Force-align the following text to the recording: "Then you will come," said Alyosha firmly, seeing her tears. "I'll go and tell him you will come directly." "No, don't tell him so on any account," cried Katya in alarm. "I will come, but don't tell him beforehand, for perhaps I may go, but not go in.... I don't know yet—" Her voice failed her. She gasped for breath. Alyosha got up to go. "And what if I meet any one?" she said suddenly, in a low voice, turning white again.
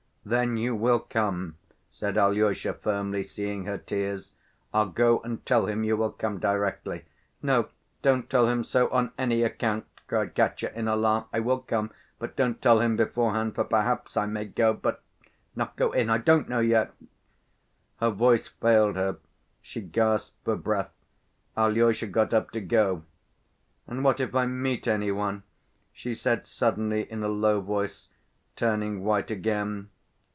"Then 0.23 0.55
you 0.55 0.75
will 0.75 0.99
come," 0.99 1.57
said 1.89 2.15
Alyosha 2.15 2.75
firmly, 2.75 3.23
seeing 3.23 3.65
her 3.65 3.79
tears. 3.79 4.33
"I'll 4.71 4.85
go 4.87 5.19
and 5.21 5.43
tell 5.47 5.65
him 5.65 5.83
you 5.83 5.97
will 5.97 6.11
come 6.11 6.37
directly." 6.39 7.05
"No, 7.41 7.69
don't 8.03 8.29
tell 8.29 8.47
him 8.47 8.63
so 8.63 8.87
on 8.91 9.13
any 9.17 9.41
account," 9.41 9.85
cried 10.07 10.35
Katya 10.35 10.73
in 10.75 10.87
alarm. 10.87 11.25
"I 11.33 11.39
will 11.39 11.57
come, 11.57 11.89
but 12.19 12.35
don't 12.35 12.61
tell 12.61 12.81
him 12.81 12.95
beforehand, 12.95 13.55
for 13.55 13.63
perhaps 13.63 14.15
I 14.15 14.27
may 14.27 14.45
go, 14.45 14.73
but 14.73 15.01
not 15.55 15.75
go 15.75 15.91
in.... 15.91 16.11
I 16.11 16.19
don't 16.19 16.47
know 16.47 16.59
yet—" 16.59 16.93
Her 17.99 18.11
voice 18.11 18.47
failed 18.47 18.95
her. 18.97 19.17
She 19.59 19.81
gasped 19.81 20.37
for 20.45 20.55
breath. 20.55 20.91
Alyosha 21.57 22.05
got 22.05 22.31
up 22.31 22.51
to 22.51 22.61
go. 22.61 23.03
"And 23.87 24.03
what 24.03 24.19
if 24.19 24.35
I 24.35 24.45
meet 24.45 24.87
any 24.87 25.11
one?" 25.11 25.41
she 25.91 26.13
said 26.13 26.45
suddenly, 26.45 27.11
in 27.11 27.23
a 27.23 27.27
low 27.27 27.59
voice, 27.59 28.09
turning 28.55 29.03
white 29.03 29.31
again. 29.31 29.89